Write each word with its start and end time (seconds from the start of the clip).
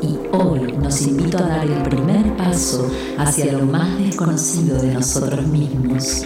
Y 0.00 0.18
hoy 0.34 0.72
nos 0.78 1.02
invito 1.02 1.36
a 1.36 1.42
dar 1.42 1.66
el 1.66 1.82
primer 1.82 2.34
paso 2.38 2.90
hacia 3.18 3.52
lo 3.52 3.66
más 3.66 3.98
desconocido 3.98 4.80
de 4.80 4.94
nosotros 4.94 5.46
mismos. 5.46 6.24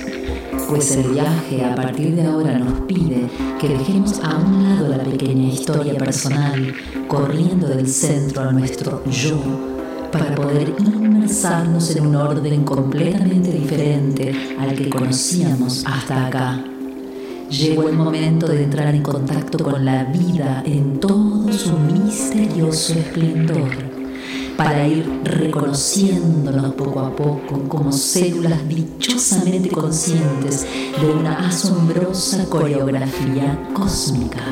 Pues 0.69 0.93
el 0.93 1.11
viaje 1.11 1.65
a 1.65 1.75
partir 1.75 2.15
de 2.15 2.25
ahora 2.25 2.57
nos 2.57 2.83
pide 2.83 3.29
que 3.61 3.71
dejemos 3.71 4.21
a 4.23 4.37
un 4.37 4.63
lado 4.63 4.97
la 4.97 5.03
pequeña 5.03 5.49
historia 5.49 5.99
personal, 5.99 6.73
corriendo 7.09 7.67
del 7.67 7.89
centro 7.89 8.43
a 8.43 8.53
nuestro 8.53 9.03
yo, 9.11 9.41
para 10.13 10.33
poder 10.37 10.73
inmersarnos 10.79 11.97
en 11.97 12.07
un 12.07 12.15
orden 12.15 12.63
completamente 12.63 13.51
diferente 13.51 14.57
al 14.57 14.73
que 14.77 14.89
conocíamos 14.89 15.85
hasta 15.85 16.29
acá. 16.29 16.76
Llegó 17.51 17.89
el 17.89 17.95
momento 17.97 18.49
de 18.49 18.65
entrar 18.65 18.93
en 18.93 19.03
contacto 19.03 19.63
con 19.63 19.85
la 19.85 20.03
vida 20.05 20.65
en 20.67 20.99
todo 20.99 21.53
su 21.53 21.79
misterioso 21.79 22.95
esplendor, 22.95 23.71
para 24.57 24.89
ir 24.89 25.09
reconociéndonos 25.23 26.75
poco 26.75 27.01
a 27.01 27.15
poco 27.15 27.69
como 27.69 27.93
células 27.93 28.69
dichosamente 28.69 29.69
conscientes 29.69 30.67
de 31.01 31.07
una 31.09 31.47
asombrosa 31.47 32.45
coreografía 32.47 33.57
cósmica. 33.73 34.43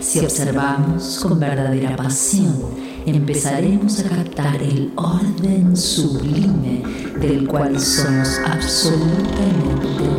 Si 0.00 0.20
observamos 0.20 1.18
con 1.22 1.38
verdadera 1.38 1.94
pasión, 1.94 2.56
empezaremos 3.04 4.00
a 4.00 4.08
captar 4.08 4.62
el 4.62 4.92
orden 4.96 5.76
sublime 5.76 6.82
del 7.20 7.46
cual 7.46 7.78
somos 7.78 8.40
absolutamente 8.46 10.17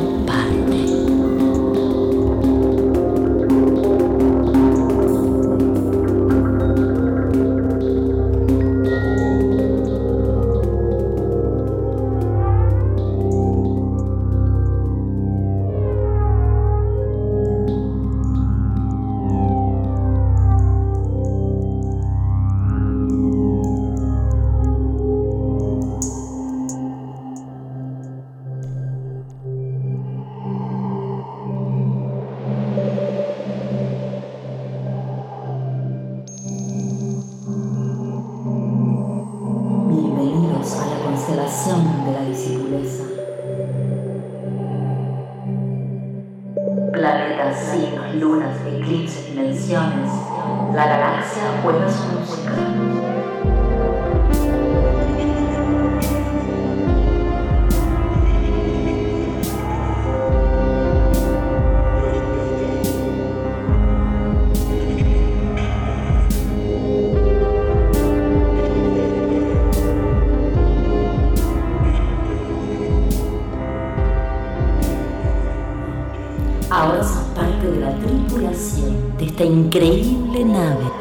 increíble 79.69 80.44
nave. 80.46 80.91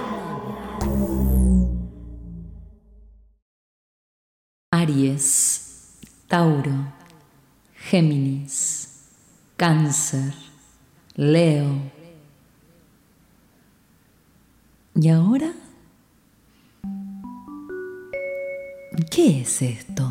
Aries, 4.71 5.99
Tauro, 6.29 6.93
Géminis, 7.75 9.09
Cáncer, 9.57 10.34
Leo. 11.17 11.81
¿Y 14.95 15.09
ahora? 15.09 15.51
¿Qué 19.11 19.41
es 19.41 19.62
esto? 19.62 20.11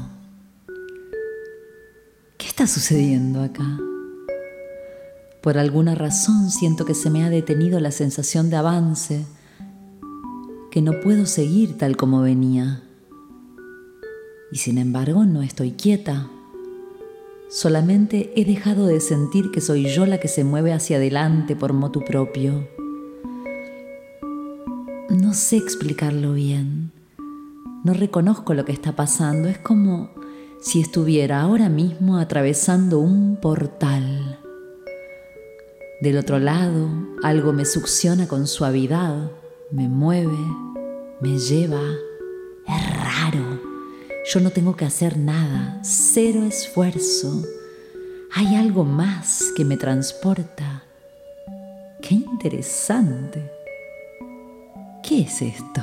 ¿Qué 2.39 2.47
está 2.47 2.65
sucediendo 2.65 3.43
acá? 3.43 3.77
Por 5.41 5.57
alguna 5.57 5.95
razón 5.95 6.49
siento 6.49 6.85
que 6.85 6.93
se 6.93 7.09
me 7.09 7.23
ha 7.23 7.29
detenido 7.29 7.79
la 7.79 7.91
sensación 7.91 8.49
de 8.49 8.57
avance, 8.57 9.25
que 10.71 10.81
no 10.81 10.99
puedo 10.99 11.25
seguir 11.25 11.77
tal 11.77 11.95
como 11.95 12.21
venía. 12.21 12.83
Y 14.51 14.57
sin 14.57 14.77
embargo 14.77 15.25
no 15.25 15.41
estoy 15.43 15.71
quieta. 15.71 16.27
Solamente 17.49 18.33
he 18.35 18.45
dejado 18.45 18.87
de 18.87 18.99
sentir 18.99 19.51
que 19.51 19.61
soy 19.61 19.85
yo 19.85 20.05
la 20.05 20.19
que 20.19 20.27
se 20.27 20.43
mueve 20.43 20.73
hacia 20.73 20.97
adelante 20.97 21.55
por 21.55 21.73
motu 21.73 22.03
propio. 22.03 22.67
No 25.09 25.33
sé 25.33 25.57
explicarlo 25.57 26.33
bien. 26.33 26.91
No 27.83 27.93
reconozco 27.93 28.53
lo 28.53 28.65
que 28.65 28.73
está 28.73 28.95
pasando. 28.95 29.47
Es 29.47 29.57
como 29.57 30.09
si 30.59 30.81
estuviera 30.81 31.41
ahora 31.41 31.69
mismo 31.69 32.17
atravesando 32.17 32.99
un 32.99 33.37
portal. 33.41 34.39
Del 35.99 36.19
otro 36.19 36.37
lado, 36.37 36.89
algo 37.23 37.53
me 37.53 37.65
succiona 37.65 38.27
con 38.27 38.45
suavidad, 38.45 39.31
me 39.71 39.87
mueve, 39.87 40.37
me 41.21 41.39
lleva. 41.39 41.81
Es 42.67 43.03
raro. 43.03 43.59
Yo 44.31 44.39
no 44.39 44.51
tengo 44.51 44.75
que 44.75 44.85
hacer 44.85 45.17
nada, 45.17 45.79
cero 45.83 46.43
esfuerzo. 46.43 47.43
Hay 48.31 48.55
algo 48.55 48.83
más 48.83 49.45
que 49.55 49.65
me 49.65 49.75
transporta. 49.75 50.83
Qué 51.99 52.13
interesante. 52.13 53.51
¿Qué 55.01 55.21
es 55.21 55.41
esto? 55.41 55.81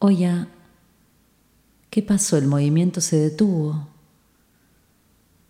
Oye, 0.00 0.46
¿qué 1.88 2.02
pasó? 2.02 2.36
El 2.36 2.46
movimiento 2.46 3.00
se 3.00 3.16
detuvo. 3.16 3.93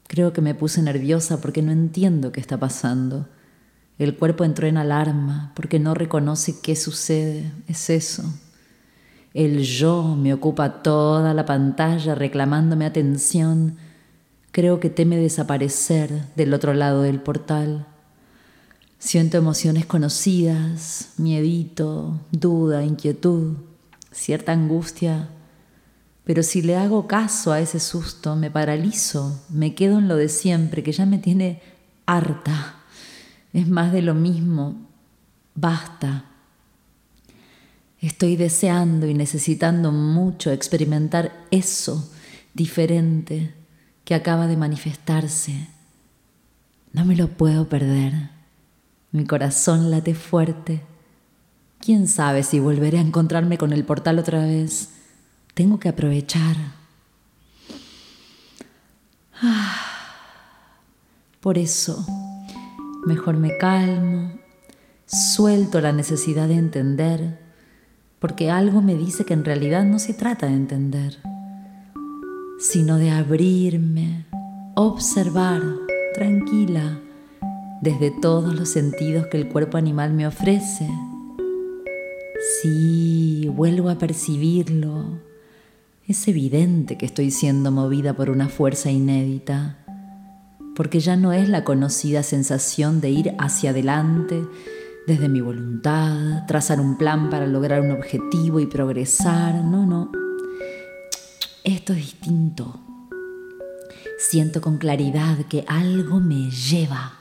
Creo 0.06 0.32
que 0.32 0.40
me 0.40 0.54
puse 0.54 0.82
nerviosa 0.82 1.40
porque 1.40 1.62
no 1.62 1.72
entiendo 1.72 2.32
qué 2.32 2.40
está 2.40 2.58
pasando. 2.58 3.28
El 3.98 4.16
cuerpo 4.16 4.44
entró 4.44 4.66
en 4.66 4.76
alarma 4.76 5.52
porque 5.54 5.78
no 5.78 5.94
reconoce 5.94 6.60
qué 6.60 6.76
sucede. 6.76 7.52
Es 7.68 7.90
eso. 7.90 8.24
El 9.32 9.60
yo 9.60 10.16
me 10.16 10.32
ocupa 10.32 10.82
toda 10.82 11.34
la 11.34 11.44
pantalla 11.44 12.14
reclamándome 12.14 12.86
atención. 12.86 13.76
Creo 14.52 14.78
que 14.78 14.90
teme 14.90 15.16
desaparecer 15.16 16.26
del 16.36 16.54
otro 16.54 16.74
lado 16.74 17.02
del 17.02 17.20
portal. 17.20 17.86
Siento 18.98 19.36
emociones 19.36 19.86
conocidas, 19.86 21.12
miedito, 21.18 22.20
duda, 22.30 22.84
inquietud, 22.84 23.56
cierta 24.12 24.52
angustia 24.52 25.28
pero 26.24 26.42
si 26.42 26.62
le 26.62 26.76
hago 26.76 27.06
caso 27.06 27.52
a 27.52 27.60
ese 27.60 27.78
susto, 27.78 28.34
me 28.34 28.50
paralizo, 28.50 29.42
me 29.50 29.74
quedo 29.74 29.98
en 29.98 30.08
lo 30.08 30.16
de 30.16 30.30
siempre, 30.30 30.82
que 30.82 30.92
ya 30.92 31.04
me 31.04 31.18
tiene 31.18 31.60
harta. 32.06 32.76
Es 33.52 33.68
más 33.68 33.92
de 33.92 34.00
lo 34.00 34.14
mismo. 34.14 34.76
Basta. 35.54 36.24
Estoy 38.00 38.36
deseando 38.36 39.06
y 39.06 39.14
necesitando 39.14 39.92
mucho 39.92 40.50
experimentar 40.50 41.32
eso 41.50 42.10
diferente 42.54 43.54
que 44.04 44.14
acaba 44.14 44.46
de 44.46 44.56
manifestarse. 44.56 45.68
No 46.92 47.04
me 47.04 47.16
lo 47.16 47.28
puedo 47.28 47.68
perder. 47.68 48.30
Mi 49.12 49.24
corazón 49.26 49.90
late 49.90 50.14
fuerte. 50.14 50.82
¿Quién 51.80 52.08
sabe 52.08 52.42
si 52.42 52.60
volveré 52.60 52.98
a 52.98 53.02
encontrarme 53.02 53.58
con 53.58 53.72
el 53.72 53.84
portal 53.84 54.18
otra 54.18 54.40
vez? 54.40 54.90
Tengo 55.54 55.78
que 55.78 55.88
aprovechar. 55.88 56.56
Ah, 59.40 59.76
por 61.40 61.58
eso, 61.58 62.04
mejor 63.06 63.36
me 63.36 63.56
calmo, 63.56 64.32
suelto 65.06 65.80
la 65.80 65.92
necesidad 65.92 66.48
de 66.48 66.54
entender, 66.54 67.38
porque 68.18 68.50
algo 68.50 68.82
me 68.82 68.96
dice 68.96 69.24
que 69.24 69.34
en 69.34 69.44
realidad 69.44 69.84
no 69.84 70.00
se 70.00 70.12
trata 70.12 70.46
de 70.46 70.54
entender, 70.54 71.18
sino 72.58 72.96
de 72.96 73.12
abrirme, 73.12 74.26
observar, 74.74 75.62
tranquila, 76.14 76.98
desde 77.80 78.10
todos 78.10 78.56
los 78.56 78.70
sentidos 78.70 79.28
que 79.28 79.36
el 79.36 79.48
cuerpo 79.48 79.76
animal 79.76 80.14
me 80.14 80.26
ofrece. 80.26 80.88
Sí, 82.60 83.48
vuelvo 83.54 83.88
a 83.88 83.98
percibirlo. 83.98 85.33
Es 86.06 86.28
evidente 86.28 86.98
que 86.98 87.06
estoy 87.06 87.30
siendo 87.30 87.70
movida 87.70 88.12
por 88.12 88.28
una 88.28 88.50
fuerza 88.50 88.90
inédita, 88.90 89.78
porque 90.76 91.00
ya 91.00 91.16
no 91.16 91.32
es 91.32 91.48
la 91.48 91.64
conocida 91.64 92.22
sensación 92.22 93.00
de 93.00 93.08
ir 93.08 93.34
hacia 93.38 93.70
adelante 93.70 94.42
desde 95.06 95.30
mi 95.30 95.40
voluntad, 95.40 96.44
trazar 96.46 96.78
un 96.78 96.98
plan 96.98 97.30
para 97.30 97.46
lograr 97.46 97.80
un 97.80 97.90
objetivo 97.90 98.60
y 98.60 98.66
progresar. 98.66 99.64
No, 99.64 99.86
no. 99.86 100.12
Esto 101.64 101.94
es 101.94 102.00
distinto. 102.00 102.78
Siento 104.18 104.60
con 104.60 104.76
claridad 104.76 105.38
que 105.48 105.64
algo 105.66 106.20
me 106.20 106.50
lleva 106.50 107.14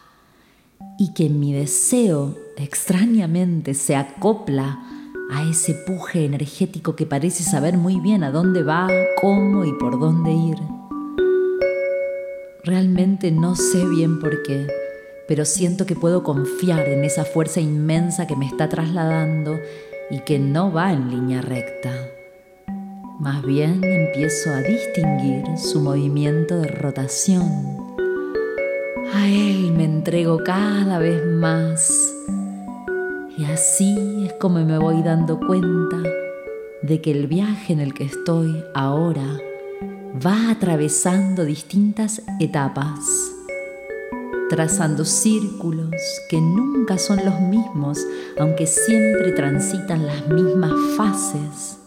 y 1.00 1.14
que 1.14 1.30
mi 1.30 1.54
deseo 1.54 2.38
extrañamente 2.58 3.76
se 3.76 3.96
acopla 3.96 5.03
a 5.34 5.42
ese 5.50 5.74
puje 5.74 6.26
energético 6.26 6.96
que 6.96 7.08
parece 7.08 7.44
saber 7.44 7.76
muy 7.76 8.00
bien 8.00 8.24
a 8.24 8.30
dónde 8.30 8.62
va, 8.62 8.88
cómo 9.20 9.66
y 9.66 9.74
por 9.74 10.00
dónde 10.00 10.32
ir. 10.32 10.58
Realmente 12.64 13.32
no 13.32 13.56
sé 13.56 13.84
bien 13.88 14.20
por 14.20 14.44
qué, 14.44 14.68
pero 15.28 15.44
siento 15.44 15.88
que 15.88 15.96
puedo 15.96 16.22
confiar 16.22 16.88
en 16.88 17.04
esa 17.04 17.26
fuerza 17.26 17.60
inmensa 17.62 18.28
que 18.28 18.36
me 18.36 18.46
está 18.46 18.70
trasladando 18.70 19.60
y 20.12 20.20
que 20.20 20.38
no 20.38 20.72
va 20.72 20.94
en 20.94 21.10
línea 21.10 21.42
recta. 21.42 21.92
Más 23.20 23.44
bien 23.44 23.84
empiezo 23.84 24.52
a 24.52 24.62
distinguir 24.62 25.46
su 25.58 25.82
movimiento 25.82 26.58
de 26.58 26.68
rotación. 26.68 27.42
A 29.14 29.28
él 29.28 29.74
me 29.76 29.86
entrego 29.86 30.44
cada 30.44 31.00
vez 31.00 31.26
más. 31.26 32.14
Y 33.38 33.46
así 33.46 34.26
es 34.26 34.34
como 34.34 34.64
me 34.64 34.78
voy 34.78 35.02
dando 35.02 35.40
cuenta 35.40 35.98
de 36.82 37.02
que 37.02 37.12
el 37.12 37.28
viaje 37.28 37.74
en 37.74 37.80
el 37.80 37.94
que 37.94 38.04
estoy 38.04 38.64
ahora 38.74 39.40
va 40.26 40.52
atravesando 40.52 41.46
distintas 41.46 42.22
etapas, 42.40 43.00
trazando 44.50 45.06
círculos 45.06 45.96
que 46.30 46.40
nunca 46.40 46.98
son 46.98 47.26
los 47.26 47.40
mismos, 47.42 48.00
aunque 48.40 48.68
siempre 48.68 49.32
transitan 49.32 50.06
las 50.06 50.28
mismas 50.28 50.74
fases 50.96 51.80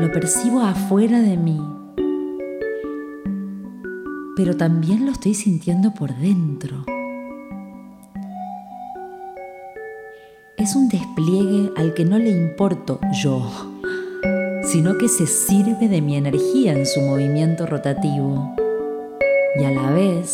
lo 0.00 0.10
percibo 0.10 0.62
afuera 0.62 1.20
de 1.20 1.36
mí, 1.36 1.60
pero 4.34 4.56
también 4.56 5.04
lo 5.04 5.12
estoy 5.12 5.34
sintiendo 5.34 5.92
por 5.92 6.16
dentro. 6.16 6.86
Es 10.60 10.76
un 10.76 10.88
despliegue 10.88 11.72
al 11.76 11.94
que 11.94 12.04
no 12.04 12.18
le 12.18 12.30
importo 12.30 13.00
yo, 13.22 13.50
sino 14.62 14.98
que 14.98 15.08
se 15.08 15.26
sirve 15.26 15.88
de 15.88 16.00
mi 16.00 16.16
energía 16.16 16.72
en 16.72 16.86
su 16.86 17.00
movimiento 17.00 17.66
rotativo. 17.66 18.54
Y 19.58 19.64
a 19.64 19.70
la 19.70 19.90
vez 19.90 20.30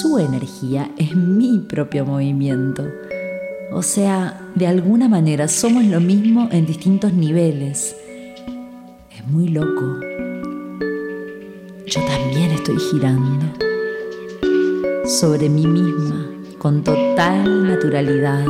su 0.00 0.18
energía 0.18 0.90
es 0.98 1.16
mi 1.16 1.60
propio 1.60 2.04
movimiento. 2.04 2.84
O 3.72 3.82
sea, 3.82 4.40
de 4.54 4.66
alguna 4.66 5.08
manera 5.08 5.48
somos 5.48 5.84
lo 5.84 6.00
mismo 6.00 6.48
en 6.52 6.66
distintos 6.66 7.12
niveles 7.14 7.94
muy 9.30 9.48
loco. 9.48 10.00
Yo 11.86 12.00
también 12.04 12.50
estoy 12.52 12.78
girando 12.78 13.46
sobre 15.04 15.48
mí 15.48 15.66
misma 15.66 16.30
con 16.58 16.82
total 16.82 17.66
naturalidad, 17.66 18.44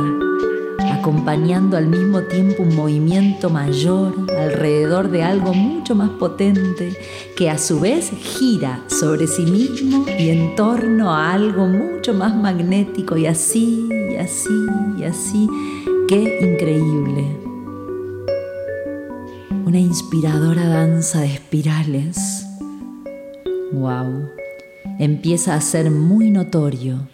acompañando 0.99 1.77
al 1.77 1.87
mismo 1.87 2.21
tiempo 2.23 2.63
un 2.63 2.75
movimiento 2.75 3.49
mayor 3.49 4.13
alrededor 4.37 5.09
de 5.09 5.23
algo 5.23 5.53
mucho 5.53 5.95
más 5.95 6.09
potente 6.09 6.95
que 7.37 7.49
a 7.49 7.57
su 7.57 7.79
vez 7.79 8.11
gira 8.11 8.83
sobre 8.87 9.27
sí 9.27 9.43
mismo 9.43 10.05
y 10.19 10.29
en 10.29 10.55
torno 10.55 11.13
a 11.13 11.33
algo 11.33 11.67
mucho 11.67 12.13
más 12.13 12.35
magnético 12.35 13.17
y 13.17 13.27
así, 13.27 13.87
y 14.11 14.15
así, 14.15 14.65
y 14.97 15.03
así. 15.03 15.47
Qué 16.07 16.39
increíble 16.41 17.49
una 19.65 19.79
inspiradora 19.79 20.67
danza 20.67 21.21
de 21.21 21.27
espirales. 21.27 22.45
Wow. 23.71 24.27
Empieza 24.97 25.53
a 25.53 25.61
ser 25.61 25.91
muy 25.91 26.31
notorio 26.31 27.07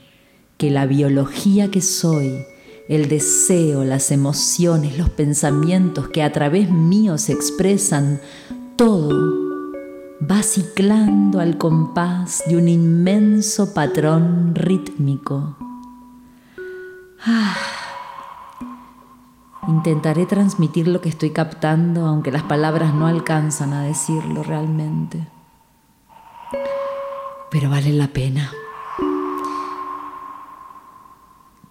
que 0.57 0.71
la 0.71 0.85
biología 0.85 1.69
que 1.69 1.81
soy, 1.81 2.45
el 2.87 3.07
deseo, 3.09 3.83
las 3.83 4.11
emociones, 4.11 4.97
los 4.97 5.09
pensamientos 5.09 6.07
que 6.09 6.23
a 6.23 6.31
través 6.31 6.69
mío 6.69 7.17
se 7.17 7.33
expresan, 7.33 8.21
todo 8.75 9.09
va 10.29 10.43
ciclando 10.43 11.39
al 11.39 11.57
compás 11.57 12.43
de 12.47 12.57
un 12.57 12.67
inmenso 12.67 13.73
patrón 13.73 14.55
rítmico. 14.55 15.57
Ah 17.25 17.55
Intentaré 19.67 20.27
transmitir 20.27 20.87
lo 20.87 21.01
que 21.01 21.09
estoy 21.09 21.31
captando, 21.31 22.05
aunque 22.05 22.31
las 22.31 22.43
palabras 22.43 22.93
no 22.93 23.07
alcanzan 23.07 23.73
a 23.73 23.83
decirlo 23.83 24.43
realmente. 24.43 25.27
Pero 27.49 27.69
vale 27.71 27.91
la 27.91 28.07
pena. 28.07 28.51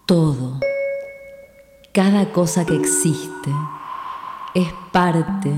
Todo, 0.06 0.58
cada 1.94 2.32
cosa 2.32 2.66
que 2.66 2.74
existe, 2.74 3.52
es 4.52 4.66
parte 4.90 5.52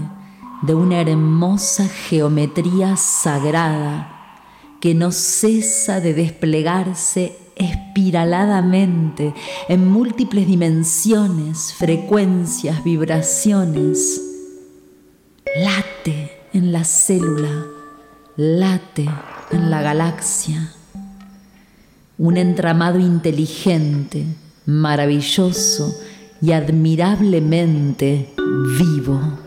de 0.61 0.75
una 0.75 1.01
hermosa 1.01 1.89
geometría 1.89 2.99
sagrada 2.99 4.45
que 4.79 4.95
no 4.95 5.13
cesa 5.13 5.99
de 6.01 6.13
desplegarse 6.13 7.39
espiraladamente 7.57 9.33
en 9.71 9.89
múltiples 9.91 10.47
dimensiones, 10.47 11.73
frecuencias, 11.73 12.85
vibraciones. 12.85 14.21
Late 15.57 16.33
en 16.53 16.71
la 16.71 16.85
célula, 16.85 17.65
late 18.37 19.09
en 19.53 19.71
la 19.71 19.81
galaxia. 19.81 20.71
Un 22.19 22.37
entramado 22.37 22.99
inteligente, 22.99 24.27
maravilloso 24.67 25.95
y 26.47 26.53
admirablemente 26.53 28.29
vivo. 28.79 29.46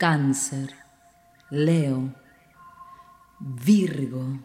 Cáncer, 0.00 0.74
Leo, 1.50 2.14
Virgo. 3.38 4.38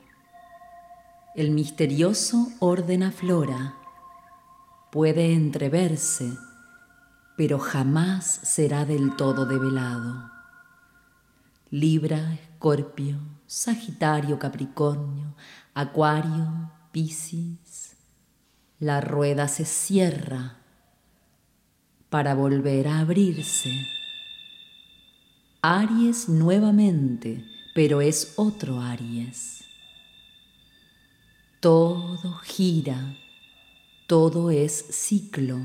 El 1.33 1.51
misterioso 1.51 2.49
orden 2.59 3.03
aflora. 3.03 3.75
Puede 4.91 5.31
entreverse, 5.31 6.29
pero 7.37 7.57
jamás 7.57 8.25
será 8.25 8.83
del 8.83 9.15
todo 9.15 9.45
develado. 9.45 10.29
Libra, 11.69 12.33
Escorpio, 12.33 13.17
Sagitario, 13.47 14.37
Capricornio, 14.37 15.37
Acuario, 15.73 16.69
Piscis. 16.91 17.95
La 18.79 18.99
rueda 18.99 19.47
se 19.47 19.63
cierra 19.63 20.57
para 22.09 22.35
volver 22.35 22.89
a 22.89 22.99
abrirse. 22.99 23.94
Aries 25.67 26.29
nuevamente, 26.29 27.43
pero 27.73 27.99
es 27.99 28.33
otro 28.35 28.81
Aries. 28.81 29.63
Todo 31.59 32.35
gira, 32.43 33.17
todo 34.05 34.51
es 34.51 34.85
ciclo. 34.91 35.57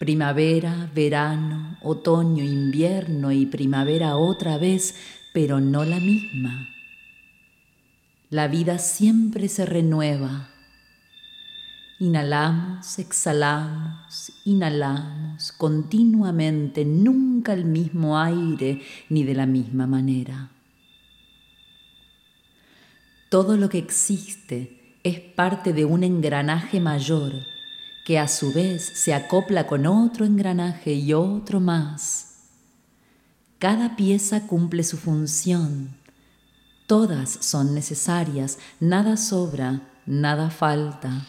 Primavera, 0.00 0.90
verano, 0.92 1.78
otoño, 1.80 2.42
invierno 2.42 3.30
y 3.30 3.46
primavera 3.46 4.16
otra 4.16 4.58
vez, 4.58 4.96
pero 5.32 5.60
no 5.60 5.84
la 5.84 6.00
misma. 6.00 6.70
La 8.30 8.48
vida 8.48 8.80
siempre 8.80 9.48
se 9.48 9.64
renueva 9.64 10.51
Inhalamos, 12.02 12.98
exhalamos, 12.98 14.32
inhalamos 14.44 15.52
continuamente, 15.52 16.84
nunca 16.84 17.52
el 17.52 17.64
mismo 17.64 18.18
aire 18.18 18.82
ni 19.08 19.22
de 19.22 19.34
la 19.34 19.46
misma 19.46 19.86
manera. 19.86 20.50
Todo 23.28 23.56
lo 23.56 23.68
que 23.68 23.78
existe 23.78 24.98
es 25.04 25.20
parte 25.20 25.72
de 25.72 25.84
un 25.84 26.02
engranaje 26.02 26.80
mayor 26.80 27.34
que 28.04 28.18
a 28.18 28.26
su 28.26 28.52
vez 28.52 28.84
se 28.84 29.14
acopla 29.14 29.68
con 29.68 29.86
otro 29.86 30.24
engranaje 30.24 30.94
y 30.94 31.12
otro 31.12 31.60
más. 31.60 32.48
Cada 33.60 33.94
pieza 33.94 34.48
cumple 34.48 34.82
su 34.82 34.96
función. 34.96 35.90
Todas 36.88 37.30
son 37.30 37.76
necesarias, 37.76 38.58
nada 38.80 39.16
sobra, 39.16 39.82
nada 40.04 40.50
falta 40.50 41.28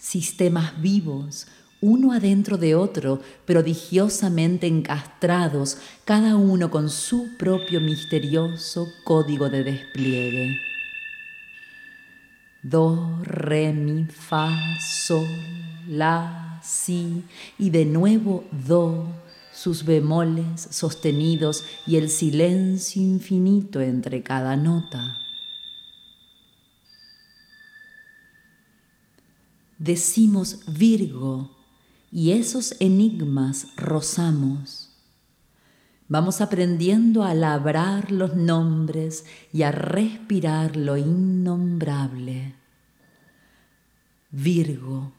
sistemas 0.00 0.80
vivos, 0.80 1.46
uno 1.80 2.12
adentro 2.12 2.58
de 2.58 2.74
otro, 2.74 3.20
prodigiosamente 3.46 4.66
encastrados, 4.66 5.78
cada 6.04 6.36
uno 6.36 6.70
con 6.70 6.90
su 6.90 7.36
propio 7.36 7.80
misterioso 7.80 8.86
código 9.04 9.48
de 9.48 9.64
despliegue. 9.64 10.60
Do, 12.62 13.18
re, 13.22 13.72
mi, 13.72 14.04
fa, 14.04 14.50
sol, 14.78 15.26
la, 15.88 16.60
si, 16.62 17.22
y 17.58 17.70
de 17.70 17.86
nuevo 17.86 18.44
do, 18.50 19.06
sus 19.52 19.84
bemoles 19.84 20.68
sostenidos 20.70 21.64
y 21.86 21.96
el 21.96 22.10
silencio 22.10 23.00
infinito 23.00 23.80
entre 23.80 24.22
cada 24.22 24.56
nota. 24.56 25.18
Decimos 29.80 30.60
Virgo 30.68 31.56
y 32.12 32.32
esos 32.32 32.76
enigmas 32.80 33.68
rozamos. 33.76 34.90
Vamos 36.06 36.40
aprendiendo 36.40 37.24
a 37.24 37.34
labrar 37.34 38.12
los 38.12 38.36
nombres 38.36 39.24
y 39.52 39.62
a 39.62 39.72
respirar 39.72 40.76
lo 40.76 40.96
innombrable. 40.96 42.54
Virgo 44.30 45.12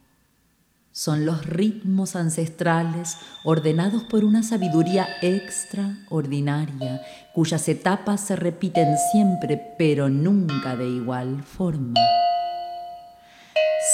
son 0.92 1.26
los 1.26 1.46
ritmos 1.46 2.16
ancestrales 2.16 3.18
ordenados 3.46 4.04
por 4.04 4.26
una 4.26 4.44
sabiduría 4.44 5.08
extraordinaria, 5.22 7.02
cuyas 7.34 7.68
etapas 7.70 8.22
se 8.22 8.36
repiten 8.36 8.96
siempre, 9.12 9.76
pero 9.78 10.10
nunca 10.10 10.76
de 10.76 10.88
igual 10.88 11.44
forma. 11.44 11.94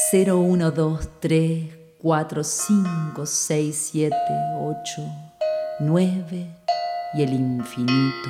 0, 0.09 0.37
1, 0.37 0.71
2, 0.71 1.09
3, 1.19 1.65
4, 1.97 2.43
5, 2.43 3.25
6, 3.25 3.89
7, 3.91 4.15
8, 4.57 5.01
9 5.81 6.47
y 7.13 7.23
el 7.23 7.33
infinito. 7.33 8.29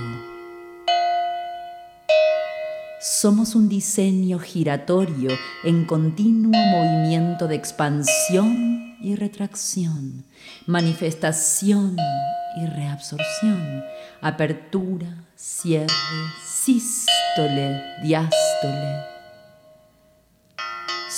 Somos 3.00 3.54
un 3.54 3.70
diseño 3.70 4.40
giratorio 4.40 5.30
en 5.64 5.86
continuo 5.86 6.52
movimiento 6.52 7.48
de 7.48 7.54
expansión 7.54 8.98
y 9.00 9.16
retracción, 9.16 10.26
manifestación 10.66 11.96
y 12.56 12.66
reabsorción, 12.66 13.84
apertura, 14.22 15.26
cierre, 15.36 15.94
sístole, 16.44 17.84
diástole 18.02 19.17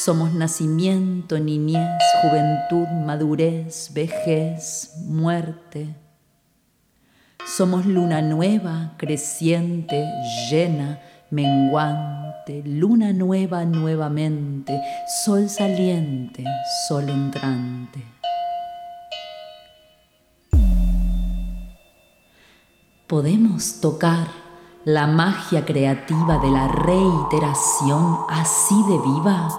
somos 0.05 0.33
nacimiento, 0.33 1.39
niñez, 1.39 2.01
juventud, 2.21 2.87
madurez, 3.05 3.91
vejez, 3.93 4.93
muerte. 5.05 5.93
Somos 7.45 7.85
luna 7.85 8.21
nueva, 8.21 8.93
creciente, 8.97 10.05
llena, 10.49 11.01
menguante, 11.31 12.63
luna 12.65 13.11
nueva 13.11 13.65
nuevamente, 13.65 14.79
sol 15.23 15.49
saliente, 15.49 16.45
sol 16.87 17.09
entrante. 17.09 18.03
Podemos 23.07 23.81
tocar 23.81 24.27
la 24.85 25.07
magia 25.07 25.65
creativa 25.65 26.37
de 26.37 26.51
la 26.51 26.67
reiteración 26.67 28.19
así 28.29 28.81
de 28.83 28.97
viva. 28.97 29.49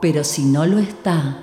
Pero 0.00 0.22
si 0.22 0.44
no 0.44 0.64
lo 0.64 0.78
está, 0.78 1.38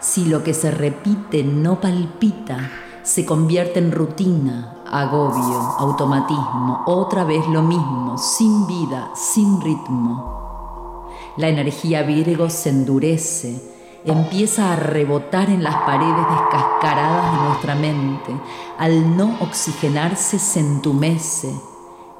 si 0.00 0.26
lo 0.26 0.42
que 0.44 0.54
se 0.54 0.70
repite 0.70 1.42
no 1.42 1.80
palpita, 1.80 2.70
se 3.02 3.24
convierte 3.24 3.78
en 3.78 3.92
rutina, 3.92 4.82
agobio, 4.86 5.58
automatismo, 5.78 6.82
otra 6.86 7.24
vez 7.24 7.46
lo 7.48 7.62
mismo, 7.62 8.18
sin 8.18 8.66
vida, 8.66 9.10
sin 9.14 9.60
ritmo. 9.60 11.08
La 11.36 11.48
energía 11.48 12.02
Virgo 12.02 12.50
se 12.50 12.68
endurece, 12.68 13.62
empieza 14.04 14.72
a 14.72 14.76
rebotar 14.76 15.48
en 15.48 15.62
las 15.62 15.76
paredes 15.76 16.26
descascaradas 16.28 17.32
de 17.32 17.48
nuestra 17.48 17.74
mente, 17.74 18.38
al 18.78 19.16
no 19.16 19.36
oxigenarse 19.40 20.38
se 20.38 20.60
entumece, 20.60 21.54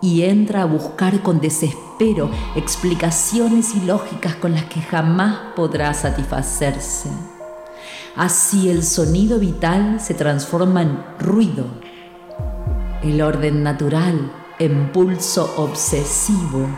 y 0.03 0.23
entra 0.23 0.63
a 0.63 0.67
buscar 0.67 1.23
con 1.23 1.41
desespero 1.41 2.31
explicaciones 2.57 3.75
y 3.75 3.81
lógicas 3.81 4.35
con 4.37 4.53
las 4.53 4.65
que 4.65 4.81
jamás 4.81 5.39
podrá 5.55 5.93
satisfacerse. 5.95 7.11
Así 8.17 8.71
el 8.71 8.83
sonido 8.83 9.39
vital 9.39 10.01
se 10.01 10.15
transforma 10.15 10.83
en 10.83 10.99
ruido, 11.19 11.67
el 13.03 13.23
orden 13.23 13.63
natural 13.63 14.33
en 14.59 14.93
pulso 14.93 15.55
obsesivo 15.57 16.69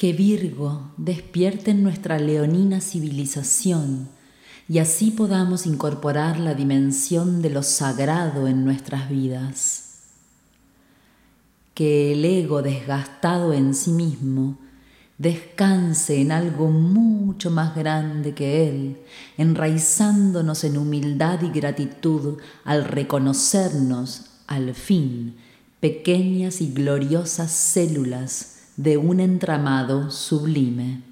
Que 0.00 0.14
Virgo 0.14 0.92
despierte 0.96 1.72
en 1.72 1.82
nuestra 1.82 2.18
leonina 2.18 2.80
civilización 2.80 4.08
y 4.66 4.78
así 4.78 5.10
podamos 5.10 5.66
incorporar 5.66 6.40
la 6.40 6.54
dimensión 6.54 7.42
de 7.42 7.50
lo 7.50 7.62
sagrado 7.62 8.48
en 8.48 8.64
nuestras 8.64 9.10
vidas. 9.10 9.98
Que 11.74 12.14
el 12.14 12.24
ego 12.24 12.62
desgastado 12.62 13.52
en 13.52 13.74
sí 13.74 13.90
mismo 13.90 14.56
descanse 15.18 16.18
en 16.22 16.32
algo 16.32 16.70
mucho 16.70 17.50
más 17.50 17.76
grande 17.76 18.32
que 18.32 18.70
Él, 18.70 18.96
enraizándonos 19.36 20.64
en 20.64 20.78
humildad 20.78 21.42
y 21.42 21.50
gratitud 21.50 22.38
al 22.64 22.86
reconocernos, 22.86 24.30
al 24.46 24.74
fin, 24.74 25.36
pequeñas 25.78 26.62
y 26.62 26.72
gloriosas 26.72 27.50
células 27.50 28.59
de 28.76 28.96
un 28.96 29.20
entramado 29.20 30.10
sublime. 30.10 31.02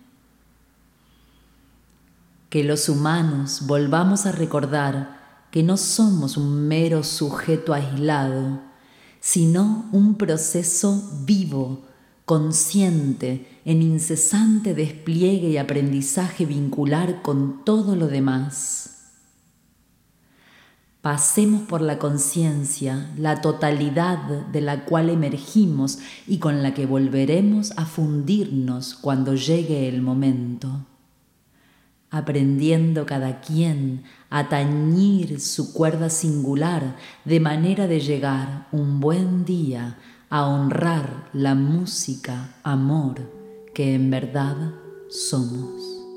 Que 2.51 2.64
los 2.64 2.88
humanos 2.88 3.62
volvamos 3.66 4.27
a 4.27 4.33
recordar 4.33 5.47
que 5.51 5.62
no 5.62 5.77
somos 5.77 6.37
un 6.37 6.68
mero 6.68 7.03
sujeto 7.05 7.75
aislado, 7.75 8.61
sino 9.21 9.87
un 9.92 10.16
proceso 10.16 11.03
vivo, 11.25 11.83
consciente, 12.25 13.61
en 13.64 13.83
incesante 13.83 14.75
despliegue 14.75 15.49
y 15.49 15.57
aprendizaje 15.57 16.47
vincular 16.47 17.23
con 17.23 17.64
todo 17.64 17.97
lo 17.97 18.09
demás 18.09 18.98
Pasemos 21.03 21.63
por 21.63 21.81
la 21.81 21.99
conciencia, 21.99 23.13
la 23.17 23.41
totalidad 23.41 24.19
de 24.49 24.61
la 24.61 24.85
cual 24.85 25.11
emergimos 25.11 26.01
y 26.27 26.39
con 26.39 26.61
la 26.63 26.75
que 26.75 26.87
volveremos 26.87 27.73
a 27.77 27.87
fundirnos 27.87 28.95
cuando 28.95 29.35
llegue 29.35 29.89
el 29.89 30.03
momento, 30.03 30.87
aprendiendo 32.11 33.07
cada 33.07 33.41
quien 33.41 34.03
a 34.29 34.49
tañir 34.49 35.41
su 35.41 35.73
cuerda 35.73 36.11
singular 36.11 36.97
de 37.25 37.39
manera 37.39 37.87
de 37.87 38.01
llegar 38.01 38.67
un 38.73 38.99
buen 38.99 39.45
día 39.45 39.99
a 40.31 40.47
honrar 40.47 41.31
la 41.33 41.55
música, 41.55 42.57
amor, 42.65 43.21
que 43.73 43.95
en 43.95 44.11
verdad 44.11 44.57
somos. 45.09 46.08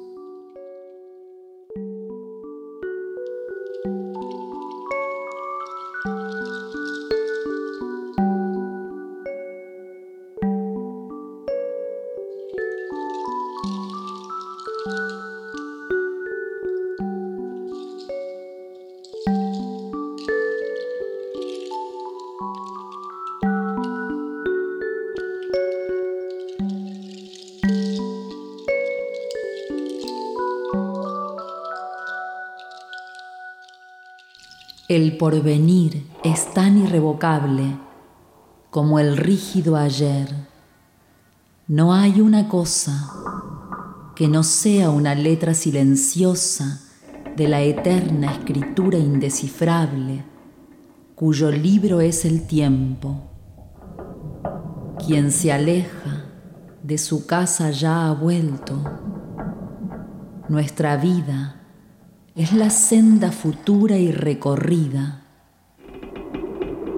El 35.21 35.27
porvenir 35.33 36.07
es 36.23 36.51
tan 36.51 36.79
irrevocable 36.79 37.77
como 38.71 38.97
el 38.97 39.17
rígido 39.17 39.75
ayer. 39.75 40.47
No 41.67 41.93
hay 41.93 42.21
una 42.21 42.49
cosa 42.49 43.11
que 44.15 44.27
no 44.27 44.41
sea 44.41 44.89
una 44.89 45.13
letra 45.13 45.53
silenciosa 45.53 46.81
de 47.35 47.47
la 47.47 47.61
eterna 47.61 48.31
escritura 48.31 48.97
indescifrable, 48.97 50.25
cuyo 51.13 51.51
libro 51.51 52.01
es 52.01 52.25
el 52.25 52.47
tiempo. 52.47 53.21
Quien 55.05 55.31
se 55.31 55.51
aleja 55.51 56.25
de 56.81 56.97
su 56.97 57.27
casa 57.27 57.69
ya 57.69 58.07
ha 58.07 58.13
vuelto. 58.15 58.73
Nuestra 60.49 60.97
vida 60.97 61.60
es 62.35 62.53
la 62.53 62.69
senda 62.69 63.29
futura 63.31 63.97
y 63.97 64.11
recorrida. 64.11 65.23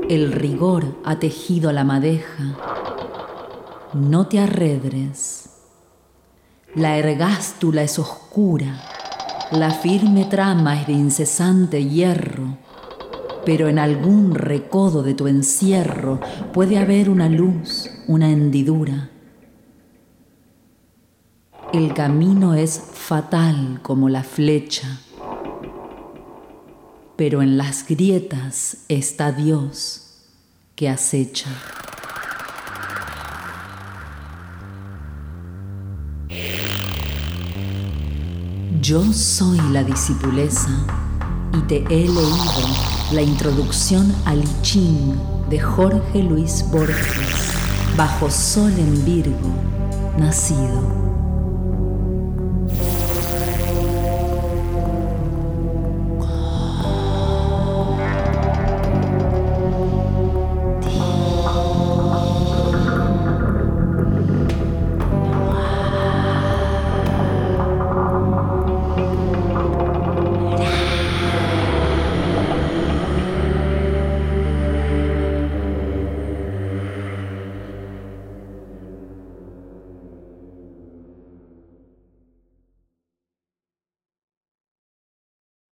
El 0.07 0.31
rigor 0.31 0.99
ha 1.03 1.17
tejido 1.17 1.71
la 1.71 1.83
madeja. 1.83 2.55
No 3.93 4.27
te 4.27 4.39
arredres. 4.39 5.49
La 6.75 6.97
ergástula 6.97 7.81
es 7.81 7.97
oscura. 7.97 8.79
La 9.51 9.71
firme 9.71 10.25
trama 10.25 10.79
es 10.79 10.87
de 10.87 10.93
incesante 10.93 11.83
hierro. 11.83 12.57
Pero 13.43 13.67
en 13.69 13.79
algún 13.79 14.35
recodo 14.35 15.01
de 15.01 15.15
tu 15.15 15.27
encierro 15.27 16.19
puede 16.53 16.77
haber 16.77 17.09
una 17.09 17.27
luz, 17.27 17.89
una 18.07 18.29
hendidura. 18.29 19.09
El 21.73 21.93
camino 21.95 22.53
es 22.53 22.79
fatal 22.79 23.79
como 23.81 24.09
la 24.09 24.23
flecha 24.23 24.99
pero 27.15 27.41
en 27.41 27.57
las 27.57 27.87
grietas 27.87 28.77
está 28.87 29.31
Dios 29.31 30.01
que 30.75 30.89
acecha. 30.89 31.49
Yo 38.81 39.13
soy 39.13 39.59
la 39.71 39.83
discipuleza 39.83 40.69
y 41.53 41.61
te 41.67 41.77
he 41.89 42.07
leído 42.07 42.67
la 43.13 43.21
introducción 43.21 44.13
al 44.25 44.43
Ching 44.61 45.15
de 45.49 45.59
Jorge 45.59 46.23
Luis 46.23 46.65
Borges, 46.69 47.53
bajo 47.95 48.29
sol 48.29 48.73
en 48.77 49.05
Virgo, 49.05 49.53
nacido 50.17 51.12